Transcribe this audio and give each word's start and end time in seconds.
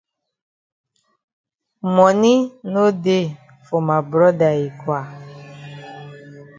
Moni 1.93 2.33
no 2.73 2.83
dey 3.05 3.25
for 3.65 3.81
ma 3.87 3.97
broda 4.11 4.49
yi 4.59 4.67
kwa. 4.79 4.99